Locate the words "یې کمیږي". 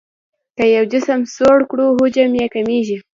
2.39-2.97